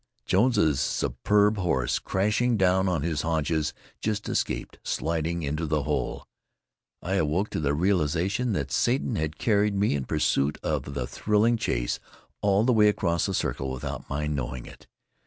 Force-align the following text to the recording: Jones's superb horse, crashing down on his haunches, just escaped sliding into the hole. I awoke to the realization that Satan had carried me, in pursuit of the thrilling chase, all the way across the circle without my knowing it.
Jones's 0.25 0.79
superb 0.79 1.57
horse, 1.59 1.99
crashing 1.99 2.57
down 2.57 2.89
on 2.89 3.03
his 3.03 3.21
haunches, 3.21 3.71
just 4.01 4.27
escaped 4.27 4.79
sliding 4.81 5.43
into 5.43 5.67
the 5.67 5.83
hole. 5.83 6.25
I 7.03 7.17
awoke 7.17 7.51
to 7.51 7.59
the 7.59 7.75
realization 7.75 8.53
that 8.53 8.71
Satan 8.71 9.15
had 9.15 9.37
carried 9.37 9.75
me, 9.75 9.93
in 9.93 10.05
pursuit 10.05 10.57
of 10.63 10.95
the 10.95 11.05
thrilling 11.05 11.55
chase, 11.57 11.99
all 12.41 12.63
the 12.63 12.73
way 12.73 12.87
across 12.87 13.27
the 13.27 13.35
circle 13.35 13.69
without 13.69 14.09
my 14.09 14.25
knowing 14.25 14.65
it. 14.65 14.87